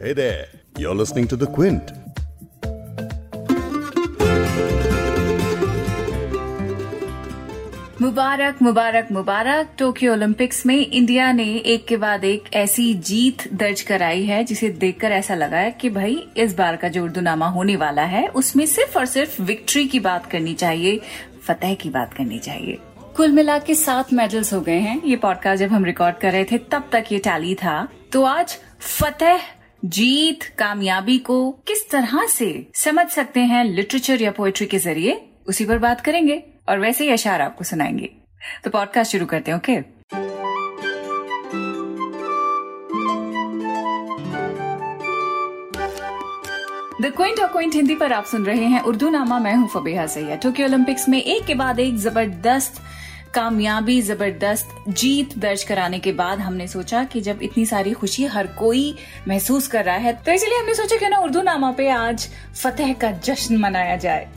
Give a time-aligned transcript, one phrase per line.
[0.00, 0.46] Hey there,
[0.78, 1.92] you're listening to The Quint.
[8.00, 13.82] मुबारक मुबारक मुबारक। टोक्यो ओलंपिक्स में इंडिया ने एक के बाद एक ऐसी जीत दर्ज
[13.82, 17.76] कराई है जिसे देखकर ऐसा लगा है कि भाई इस बार का जो उर्दूनामा होने
[17.76, 21.00] वाला है उसमें सिर्फ़ और सिर्फ़ विक्ट्री की बात करनी चाहिए
[21.42, 22.78] फतेह की बात करनी चाहिए।
[23.16, 26.44] कुल मिला के सात मेडल्स हो गए हैं। ये पॉडकास्ट जब हम रिकॉर्ड कर रहे
[26.44, 29.40] थे तब तक ये टैली था। तो आज फतेह
[29.82, 35.64] जीत, कामयाबी को किस तरह से समझ सकते हैं लिटरेचर या पोएट्री के ज़रिए, उसी
[35.64, 38.10] पर बात करेंगे और वैसे ही अशार आपको सुनाएँगे।
[38.64, 39.80] तो पॉडकास्ट शुरू करते हैं ओके
[47.02, 50.06] द क्विंट और क्विंट हिंदी पर आप सुन रहे हैं उर्दू नामा, मैं हूँ फबेहा
[50.06, 52.82] सैया टोक्यो ओलंपिक्स में एक के बाद एक ज़बरदस्त
[53.36, 58.46] कामयाबी, ज़बरदस्त जीत दर्ज कराने के बाद हमने सोचा कि जब इतनी सारी खुशी हर
[58.58, 58.94] कोई
[59.28, 62.92] महसूस कर रहा है तो इसलिए हमने सोचा कि ना उर्दू नामा पे आज फतेह
[62.94, 64.28] का जश्न मनाया जाए।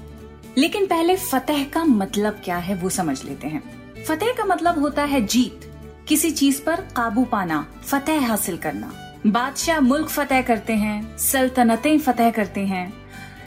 [0.57, 3.63] लेकिन पहले फतेह का मतलब क्या है वो समझ लेते हैं।
[4.03, 5.71] फतेह का मतलब होता है जीत।
[6.07, 8.93] किसी चीज़ पर काबू पाना, फतेह हासिल करना।
[9.27, 12.87] बादशाह मुल्क फतेह करते हैं, सल्तनतें फतेह करते हैं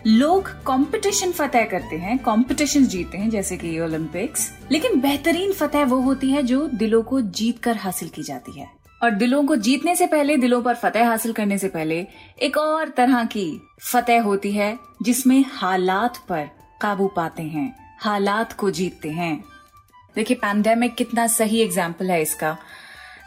[0.06, 6.00] लोग कंपटीशन फतेह करते हैं कंपटीशन जीतते हैं, जैसे कि ओलंपिक्स लेकिन बेहतरीन फतेह वो
[6.00, 8.66] होती है जो दिलों को जीत कर हासिल की जाती है।
[9.02, 12.06] और दिलों को जीतने से पहले, दिलों पर फतेह हासिल करने से पहले,
[12.42, 16.48] एक और तरह की फतेह होती है, जिसमें हालात पर
[16.80, 19.44] काबू पाते हैं, हालात को जीतते हैं।
[20.16, 22.56] देखिए पैंडेमिक कितना सही एग्ज़ाम्पल है इसका।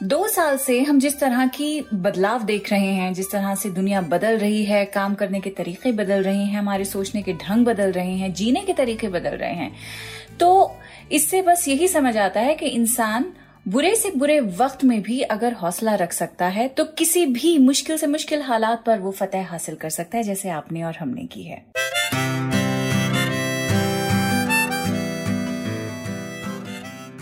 [0.03, 4.01] दो साल से हम जिस तरह की बदलाव देख रहे हैं, जिस तरह से दुनिया
[4.03, 7.91] बदल रही है, काम करने के तरीके बदल रहे हैं, हमारे सोचने के ढंग बदल
[7.91, 9.71] रहे हैं, जीने के तरीके बदल रहे हैं
[10.39, 10.71] तो
[11.11, 13.31] इससे बस यही समझ आता है कि इंसान
[13.67, 17.97] बुरे से बुरे वक्त में भी अगर हौसला रख सकता है तो किसी भी मुश्किल
[17.97, 21.43] से मुश्किल हालात पर वो फतेह हासिल कर सकता है, जैसे आपने और हमने की
[21.43, 21.63] है।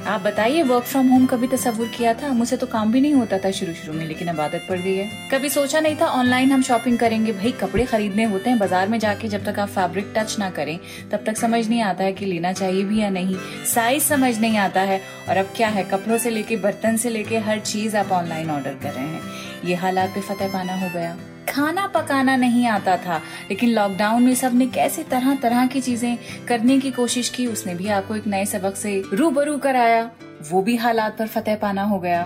[0.07, 2.31] आप बताइए वर्क फ्रॉम होम कभी तस्वुर किया था?
[2.33, 4.95] मुझसे तो काम भी नहीं होता था शुरू शुरू में, लेकिन अब आदत पड़ गई
[4.95, 7.31] है। कभी सोचा नहीं था ऑनलाइन हम शॉपिंग करेंगे?
[7.31, 10.79] भाई, कपड़े खरीदने होते हैं बाज़ार में जाके जब तक आप फैब्रिक टच ना करें,
[11.11, 13.37] तब तक समझ नहीं आता है कि लेना चाहिए भी या नहीं।
[13.73, 15.83] साइज़ समझ नहीं आता है, और अब क्या है?
[15.83, 19.21] कपड़ों से लेके, बर्तन से लेके हर चीज़ आप ऑनलाइन ऑर्डर कर रहे हैं।
[19.65, 21.17] ये हालात पे फतेह पाना हो गया।
[21.49, 23.17] खाना पकाना नहीं आता था।
[23.49, 26.17] लेकिन लॉकडाउन में सबने कैसे तरह तरह की चीज़ें
[26.47, 30.11] करने की कोशिश की, उसने भी आपको एक नए सबक से रूबरू कराया।
[30.51, 32.21] वो भी हालात पर फतेह पाना हो गया।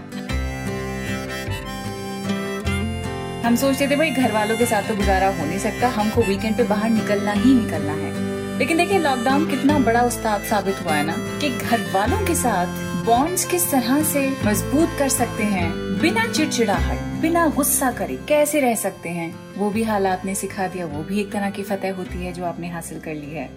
[3.46, 6.58] हम सोचते थे, भाई घर वालों के साथ तो गुजारा हो नहीं सकता। हमको वीकेंड
[6.58, 11.06] पे बाहर निकलना ही निकलना है। लेकिन देखिए लॉकडाउन कितना बड़ा उस्ताद साबित हुआ है
[11.06, 15.72] ना, कि घर वालों के साथ बॉन्ड्स किस तरह से मज़बूत कर सकते हैं?
[15.74, 19.36] बिना चिड़चिड़ाहट, बिना गुस्सा करे कैसे रह सकते हैं?
[19.58, 22.46] वो भी हालात ने सिखा दिया, वो भी एक तरह की फतेह होती है जो
[22.46, 23.50] आपने हासिल कर ली है।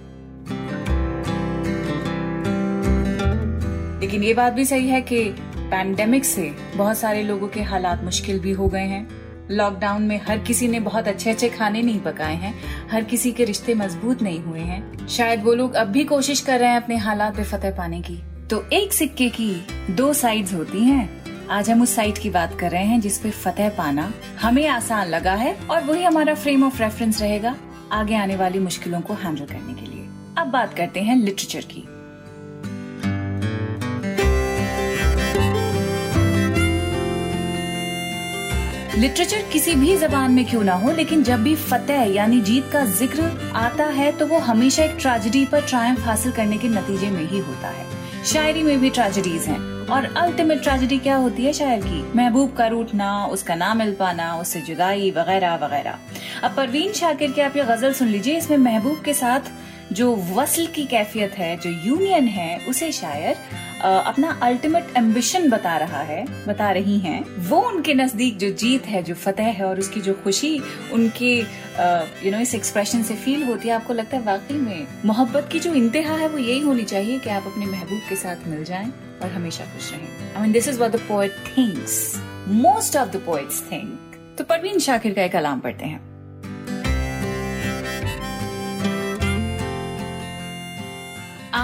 [4.00, 5.24] लेकिन ये बात भी सही है कि
[5.58, 9.10] पैंडेमिक से बहुत सारे लोगों के हालात मुश्किल भी हो गए हैं।
[9.50, 12.54] लॉकडाउन में हर किसी ने बहुत अच्छे अच्छे खाने नहीं पकाए हैं,
[12.90, 16.60] हर किसी के रिश्ते मज़बूत नहीं हुए हैं। शायद वो लोग अब भी कोशिश कर
[16.60, 20.84] रहे हैं अपने हालात पे फतेह पाने की। तो एक सिक्के की दो साइड्स होती
[20.84, 25.08] हैं। आज हम उस साइड की बात कर रहे हैं जिसपे फतेह पाना हमें आसान
[25.08, 27.56] लगा है और वही हमारा फ्रेम ऑफ़ रेफरेंस रहेगा
[27.92, 30.08] आगे आने वाली मुश्किलों को हैंडल करने के लिए।
[30.38, 31.84] अब बात करते हैं लिटरेचर की।
[39.00, 42.84] लिटरेचर किसी भी जबान में क्यों ना हो, लेकिन जब भी फतेह यानी जीत का
[42.86, 47.22] ज़िक्र आता है तो वो हमेशा एक ट्रेजेडी पर ट्रायम्फ हासिल करने के नतीजे में
[47.28, 51.80] ही होता है। शायरी में भी ट्रेजेडीज हैं। और अल्टीमेट ट्रेजिडी क्या होती है शायर
[51.80, 52.02] की?
[52.16, 55.98] महबूब का रूठना उसका ना मिल पाना, उससे जुदाई, वगैरह वगैरह।
[56.42, 59.50] अब परवीन शाकिर की आप ये गज़ल सुन लीजिए, इसमें महबूब के साथ
[59.92, 63.36] जो वसल की कैफियत है, जो यूनियन है, उसे शायर
[63.80, 69.02] अपना अल्टीमेट एम्बिशन बता रहा है, बता रही हैं। वो उनके नज़दीक जो जीत है,
[69.02, 70.58] जो फतेह है और उसकी जो खुशी,
[70.92, 75.48] उनके यू नो इस एक्सप्रेशन से फील होती है, आपको लगता है वाकई में मोहब्बत
[75.52, 78.64] की जो इंतहा है, वो यही होनी चाहिए कि आप अपने महबूब के साथ मिल
[78.64, 78.92] जाएँ
[79.22, 82.14] और हमेशा खुश रहें। I mean this is what the poet thinks
[82.48, 86.09] most of the poets think तो परवीन शाकिर का एक कलाम पढ़ते हैं।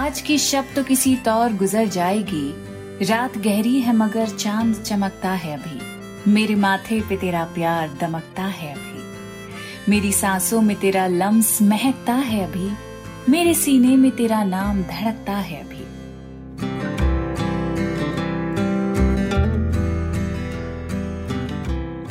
[0.07, 2.55] आज की शब तो किसी तौर गुजर जाएगी।
[3.07, 8.73] रात गहरी है मगर चाँद चमकता है अभी। मेरे माथे पे तेरा प्यार दमकता है
[8.73, 9.03] अभी।
[9.91, 12.71] मेरी सांसों में तेरा लम्स महकता है अभी।
[13.33, 15.85] मेरे सीने में तेरा नाम धड़कता है अभी।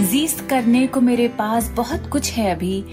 [0.06, 2.86] जीस्त करने को मेरे पास बहुत कुछ है अभी।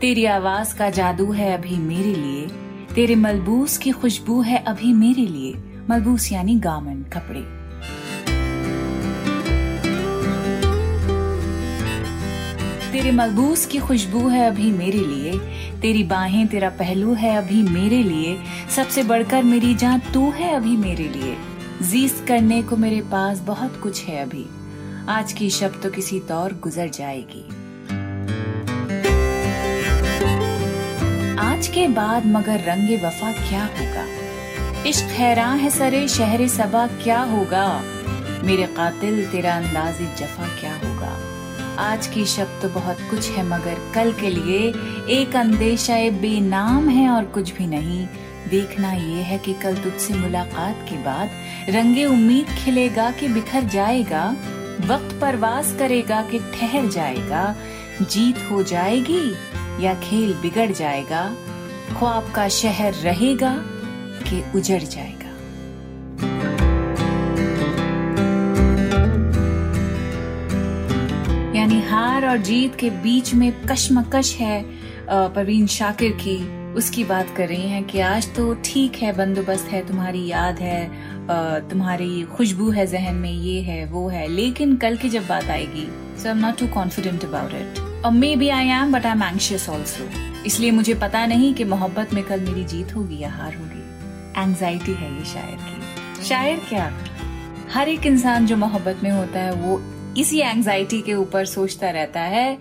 [0.00, 2.59] तेरी आवाज़ का जादू है अभी मेरे लिए।
[2.94, 5.54] तेरे मलबूस की खुशबू है अभी मेरे लिए।
[5.90, 7.40] मलबूस यानी गामन, कपड़े।
[12.92, 15.38] तेरे मलबूस की खुशबू है अभी मेरे लिए।
[15.80, 18.38] तेरी बाहें, तेरा पहलू है अभी मेरे लिए।
[18.76, 21.36] सबसे बढ़कर मेरी जान तू है अभी मेरे लिए।
[21.82, 24.46] जीस्त करने को मेरे पास बहुत कुछ है अभी।
[25.08, 27.59] आज की शब तो किसी तौर गुजर जाएगी।
[31.60, 34.04] आज के बाद मगर रंगे वफा क्या होगा?
[34.88, 37.82] इश्क हैरान है सरे, शहर सबा क्या होगा?
[38.44, 41.10] मेरे कातिल, तेरा अंदाज जफा क्या होगा?
[41.78, 44.60] आज की शब तो बहुत कुछ है मगर कल के लिए
[45.20, 48.06] एक अंदेशा बेनाम है और कुछ भी नहीं।
[48.50, 51.30] देखना ये है कि कल तुझसे मुलाकात के बाद
[51.68, 54.24] रंगे उम्मीद खिलेगा कि बिखर जाएगा,
[54.86, 57.54] वक्त परवास करेगा कि ठहर जाएगा,
[58.02, 59.22] जीत हो जाएगी
[59.84, 61.36] या खेल बिगड़ जाएगा।
[61.90, 63.54] ख्वाब का शहर रहेगा
[64.22, 65.18] कि उजड़ जाएगा।
[71.56, 74.62] यानी हार और जीत के बीच में कशमकश है
[75.10, 76.38] परवीन शाकिर की।
[76.74, 81.68] उसकी बात कर रही हैं कि आज तो ठीक है, बंदोबस्त है, तुम्हारी याद है
[81.70, 85.86] तुम्हारी खुशबू है जहन में, ये है, वो है। लेकिन कल की जब बात आएगी
[86.18, 89.22] so I am not too confident about it और maybe I am but I am
[89.24, 90.08] anxious also
[90.46, 93.80] इसलिए मुझे पता नहीं कि मोहब्बत में कल मेरी जीत होगी या हार होगी।
[94.42, 96.98] एंजाइटी है ये शायर की। शायर क्या?
[97.72, 99.82] हर एक इंसान जो मोहब्बत में होता है, वो
[100.18, 102.58] इसी एंजाइटी के ऊपर सोचता रहता है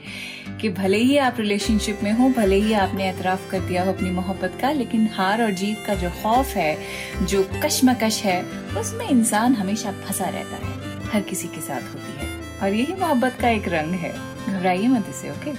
[0.61, 4.11] कि भले ही आप रिलेशनशिप में हो, भले ही आपने एतराफ कर दिया हो अपनी
[4.11, 6.77] मोहब्बत का, लेकिन हार और जीत का जो खौफ है,
[7.23, 8.43] जो कशमकश है,
[8.77, 10.73] उसमें इंसान हमेशा फंसा रहता है।
[11.13, 14.13] हर किसी के साथ होती है। और यही मोहब्बत का एक रंग है।
[14.47, 15.51] घबराइए मत इसे ओके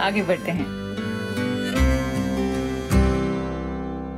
[0.00, 0.85] आगे बढ़ते हैं।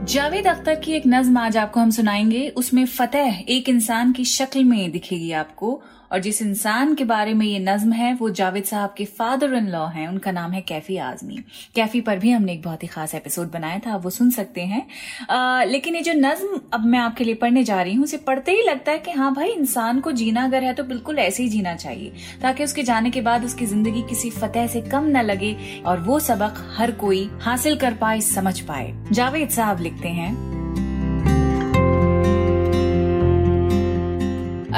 [0.08, 4.64] जावेद अख्तर की एक नज्म आज आपको हम सुनाएँगे। उसमें फतेह एक इंसान की शक्ल
[4.64, 5.82] में दिखेगी आपको
[6.12, 9.69] और जिस इंसान के बारे में ये नज्म है वो जावेद साहब के फादर इन
[9.69, 11.37] लॉ हैं। उनका नाम है कैफी आजमी।
[11.75, 14.60] कैफी पर भी हमने एक बहुत ही खास एपिसोड बनाया था आप वो सुन सकते
[14.62, 14.87] हैं।
[15.31, 18.52] आ, लेकिन ये जो नज्म अब मैं आपके लिए पढ़ने जा रही हूँ उसे पढ़ते
[18.52, 21.49] ही लगता है कि हाँ भाई इंसान को जीना अगर है तो बिल्कुल ऐसे ही
[21.49, 22.12] जीना चाहिए
[22.43, 25.56] ताकि उसके जाने के बाद उसकी ज़िंदगी किसी फतेह से कम न लगे
[25.87, 30.57] और वो सबक हर कोई हासिल कर पाए समझ पाए। जावेद साहब लिखते हैं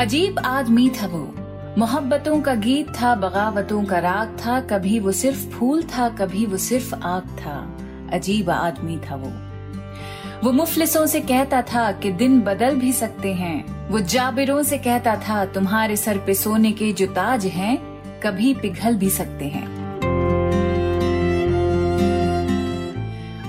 [0.00, 1.34] अजीब आदमी था वो।
[1.78, 6.56] मोहब्बतों का गीत था, बगावतों का राग था, कभी वो सिर्फ़ फूल था, कभी वो
[6.56, 7.78] सिर्फ़ आग था।
[8.12, 9.32] अजीब आदमी था वो।
[10.44, 15.16] वो मुफलिसों से कहता था कि दिन बदल भी सकते हैं। वो जाबिरों से कहता
[15.16, 17.78] था, तुम्हारे सर पे सोने के जो ताज हैं,
[18.20, 19.66] कभी पिघल भी सकते हैं।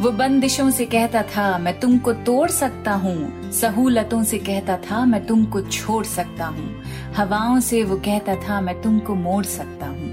[0.01, 5.25] वो बंदिशों से कहता था, मैं तुमको तोड़ सकता हूँ सहूलतों से कहता था, मैं
[5.25, 6.81] तुमको छोड़ सकता हूँ।
[7.15, 10.11] हवाओं से वो कहता था, मैं तुमको मोड़ सकता हूँ।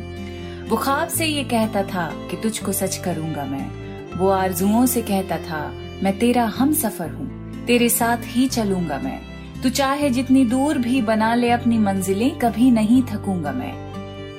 [0.69, 3.89] वो ख्वाब से ये कहता था कि, तुझको सच करूँगा मैं।
[4.19, 9.21] वो आरजुओं से कहता था, मैं तेरा हम सफ़र हूँ। तेरे साथ ही चलूँगा मैं।
[9.63, 13.89] तू चाहे जितनी दूर भी बना ले अपनी मंजिलें, कभी नहीं थकूँगा मैं।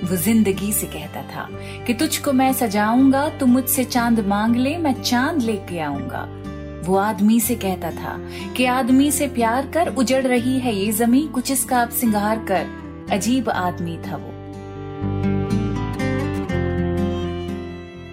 [0.10, 1.50] वो ज़िंदगी से कहता था
[1.86, 6.39] कि, तुझको मैं सजाऊँगा, तू मुझसे चाँद मांग ले, मैं चाँद लेके आऊँगा।
[6.90, 8.18] वो आदमी से कहता था
[8.58, 12.66] कि आदमी से प्यार कर उजड़ रही है ये जमी कुछ इसका अब सिंगार कर।
[13.12, 14.32] अजीब आदमी था वो।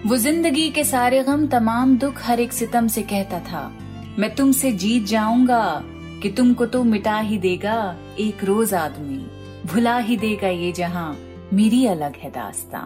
[0.09, 3.71] वो ज़िंदगी के सारे गम, तमाम दुख हर एक सितम से कहता था,
[4.19, 5.83] मैं तुमसे जीत जाऊँगा,
[6.21, 9.17] कि तुमको तो मिटा ही देगा एक रोज आदमी।
[9.65, 11.17] भुला ही देगा ये जहाँ
[11.53, 12.85] मेरी अलग है दास्तां।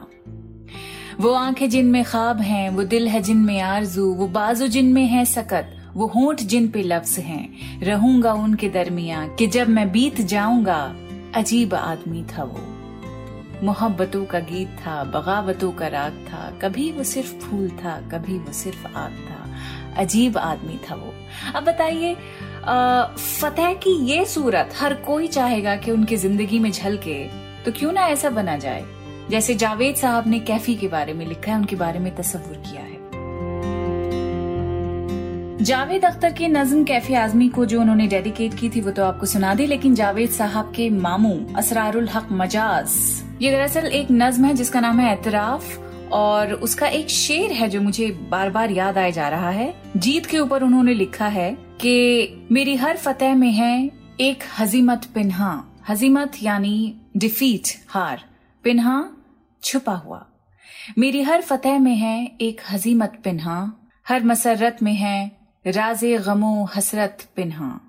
[1.20, 5.78] वो आँखें जिनमें ख्वाब हैं, वो दिल है जिनमें आरज़ू, वो बाजू जिनमें है सकत।
[5.96, 10.82] वो होंठ जिन पे लफ्ज हैं, रहूँगा उनके दरमिया कि जब मैं बीत जाऊँगा,
[11.36, 12.68] अजीब आदमी था वो।
[13.64, 18.54] मोहब्बतों का गीत था, बगावतों का राग था, कभी वो सिर्फ़ फूल था, कभी वो
[18.54, 19.40] सिर्फ़ आग था,
[19.98, 21.14] अजीब आदमी था वो।
[21.56, 22.16] अब बताइए
[22.64, 27.24] फतेह की ये सूरत हर कोई चाहेगा कि उनकी ज़िंदगी में झलके
[27.64, 28.84] तो क्यों ना ऐसा बना जाए?
[29.30, 32.82] जैसे जावेद साहब ने कैफी के बारे में लिखा है, उनके बारे में तस्वुर किया
[32.82, 32.91] है।
[35.62, 39.26] जावेद अख्तर की नज्म कैफी आजमी को जो उन्होंने डेडिकेट की थी वो तो आपको
[39.26, 42.90] सुना दी, लेकिन जावेद साहब के मामू, असरारुल हक मजाज।
[43.42, 45.78] ये दरअसल एक नज्म है जिसका नाम है एतराफ,
[46.12, 50.26] और उसका एक शेर है जो मुझे बार बार याद आया जा रहा है। जीत
[50.26, 56.32] के ऊपर उन्होंने लिखा है कि, मेरी हर फतेह में है एक हजीमत पिन्हा। हजीमत
[56.44, 58.24] यानी डिफीट हार।
[58.64, 59.10] पिन्हा,
[59.64, 60.26] छुपा हुआ।
[60.98, 63.74] मेरी हर फतेह में है एक हजीमत पिन्हा।
[64.08, 67.80] हर मसरत में है राजे गमो हसरत पिन्हा।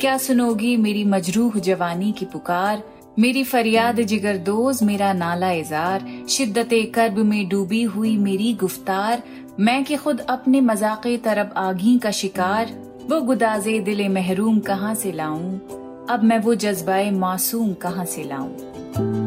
[0.00, 2.82] क्या सुनोगी मेरी मजरूह जवानी की पुकार?
[3.18, 9.22] मेरी फरियाद जिगर दोज मेरा नाला इजार। शिद्दत कर्ब में डूबी हुई मेरी गुफ्तार।
[9.60, 12.66] मैं कि खुद अपने मज़ाक तरब आगी का शिकार।
[13.10, 15.58] वो गुदाजे दिले महरूम कहाँ से लाऊं?
[16.06, 19.23] अब मैं वो जज्बाए मासूम कहाँ से लाऊं?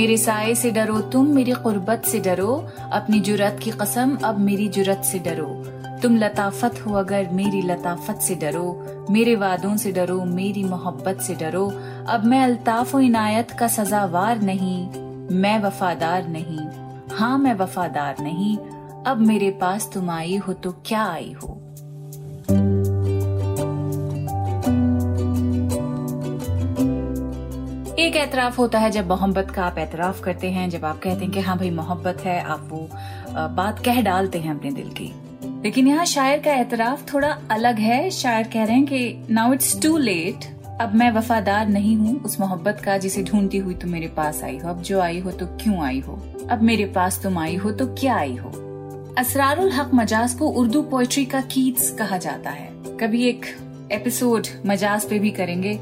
[0.00, 4.68] मेरे साय से डरो, तुम मेरी कुर्बत से डरो। अपनी जुरत की कसम, अब मेरी
[4.68, 5.64] जुरत से डरो।
[6.02, 11.34] तुम लताफत हो अगर, मेरी लताफत से डरो। मेरे वादों से डरो, मेरी मोहब्बत से
[11.34, 11.72] डरो।
[12.08, 14.88] अब मैं अल्ताफ इनायत का सजावार नहीं,
[15.36, 16.60] मैं वफादार नहीं।
[17.16, 18.58] हाँ मैं वफादार नहीं।
[19.06, 21.59] अब मेरे पास तुम आई हो तो क्या आई हो?
[28.10, 31.30] एक एतराफ होता है जब मोहब्बत का आप एतराफ करते हैं, जब आप कहते हैं
[31.32, 32.88] कि हाँ भाई, मोहब्बत है, आप वो
[33.56, 35.12] बात कह डालते हैं अपने दिल की।
[35.62, 39.80] लेकिन यहाँ शायर का एतराफ थोड़ा अलग है। शायर कह रहे हैं कि नाउ इट्स
[39.82, 40.44] टू लेट
[40.80, 44.58] अब मैं वफादार नहीं हूँ। उस मोहब्बत का जिसे ढूंढती हुई तुम मेरे पास आई
[44.58, 46.20] हो। अब जो आई हो तो क्यों आई हो?
[46.50, 48.50] अब मेरे पास तुम आई हो तो क्या आई हो?
[49.18, 52.68] असरारुल हक मजाज को उर्दू पोएट्री का कीट्स कहा जाता है।
[53.00, 53.46] कभी एक
[53.92, 55.78] एपिसोड मजाज पे भी करेंगे।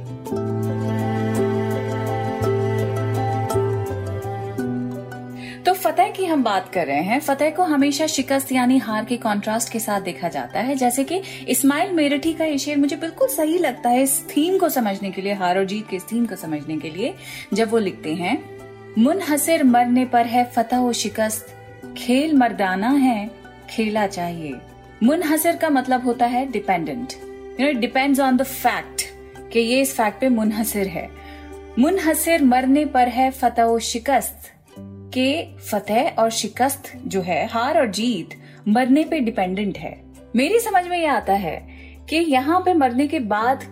[5.69, 9.17] तो फतेह की हम बात कर रहे हैं। फतेह को हमेशा शिकस्त यानी हार के
[9.17, 13.29] कॉन्ट्रास्ट के साथ देखा जाता है। जैसे कि इस्माइल मेरठी का ये शेर मुझे बिल्कुल
[13.29, 16.27] सही लगता है इस थीम को समझने के लिए, हार और जीत के इस थीम
[16.27, 17.15] को समझने के लिए,
[17.55, 18.39] जब वो लिखते हैं,
[18.99, 21.55] मुनहसर मरने पर है फतह व शिकस्त,
[21.99, 23.31] खेल मर्दाना है,
[23.71, 24.55] खेला चाहिए।
[25.03, 27.13] मुनहसर का मतलब होता है dependent
[27.61, 29.03] you know depends on the fact
[29.53, 31.09] कि ये इस फैक्ट पे मुनहसर है।
[31.79, 34.55] मुनहसिर मरने पर है फतेह और शिकस्त
[35.15, 38.35] के फतेह और शिकस्त जो है, हार और जीत
[38.69, 39.97] मरने पे डिपेंडेंट है।
[40.37, 41.57] मेरी समझ में ये आता है
[42.11, 43.65] कि यहाँ पे मरने के बाद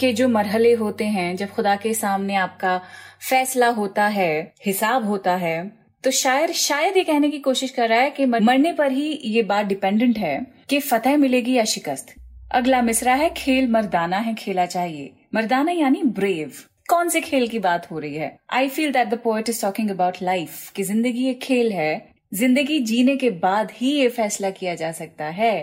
[0.00, 2.80] के जो मरहले होते हैं, जब खुदा के सामने आपका
[3.20, 7.98] फैसला होता है, हिसाब होता है तो शायर, शायद ये कहने की कोशिश कर रहा
[7.98, 10.34] है कि मरने पर ही ये बात डिपेंडेंट है
[10.68, 12.14] कि फतेह मिलेगी या शिकस्त।
[12.50, 16.52] अगला मिसरा है, खेल मर्दाना है, खेला चाहिए मर्दाना यानी ब्रेव
[16.92, 18.36] कौन से खेल की बात हो रही है?
[18.52, 22.78] I feel that the poet is talking about life कि ज़िंदगी एक खेल है। ज़िंदगी
[22.80, 25.54] जीने के बाद ही ये फैसला किया जा सकता है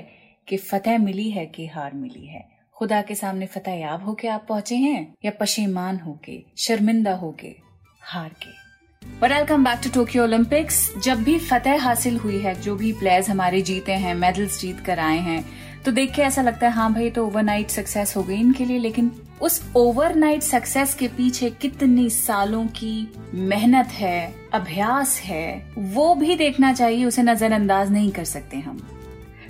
[0.48, 2.44] कि फतेह मिली है कि हार मिली है।
[2.76, 7.56] खुदा के सामने फतेह याब होके आप पहुँचे हैं, या पशेमान होके, शर्मिंदा होके,
[8.02, 8.58] हार के?
[9.28, 13.62] Welcome back to Tokyo Olympics जब भी फतेह हासिल हुई है, जो भी प्लेयर्स हमारे
[13.62, 15.44] जीते हैं मेडल्स जीत कर आए हैं
[15.86, 18.80] तो देख के ऐसा लगता है हाँ भाई तो ओवरनाइट सक्सेस हो गई इनके लिए,
[18.80, 26.36] लेकिन उस ओवरनाइट सक्सेस के पीछे कितनी सालों की मेहनत है, अभ्यास है, वो भी
[26.36, 28.82] देखना चाहिए, उसे नजरअंदाज नहीं कर सकते हम।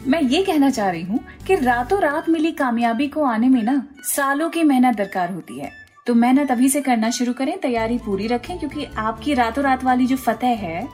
[0.08, 3.82] मैं ये कहना चाह रही हूँ कि रातों रात मिली कामयाबी को आने में ना,
[4.06, 5.72] सालों की मेहनत दरकार होती है।
[6.08, 10.08] तो मेहनत अभी से करना शुरू करें, तैयारी पूरी रखें, क्योंकि आपकी रातों रात वाली
[10.08, 10.88] जो फतेह है,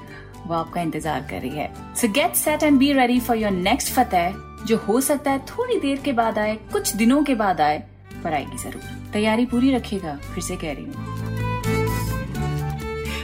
[0.47, 3.93] वो आपका इंतज़ार कर रही है। So get set and be ready for your next
[3.93, 4.35] फतेह।
[4.65, 7.83] जो हो सकता है थोड़ी देर के बाद आए, कुछ दिनों के बाद आए,
[8.23, 8.81] पर आएगी ज़रूर।
[9.13, 10.93] तैयारी पूरी रखेगा फिर से कह रही हूँ।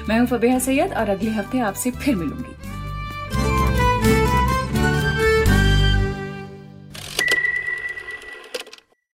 [0.10, 2.61] मैं हूँ फबेहा सैयद और अगले हफ़्ते आपसे फिर मिलूँगी।